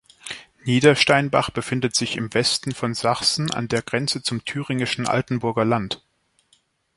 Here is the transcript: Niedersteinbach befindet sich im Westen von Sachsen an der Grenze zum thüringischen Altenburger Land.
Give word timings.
Niedersteinbach 0.63 1.51
befindet 1.51 1.93
sich 1.95 2.17
im 2.17 2.33
Westen 2.33 2.71
von 2.71 2.95
Sachsen 2.95 3.53
an 3.53 3.67
der 3.67 3.83
Grenze 3.83 4.23
zum 4.23 4.43
thüringischen 4.43 5.07
Altenburger 5.07 5.63
Land. 5.63 6.03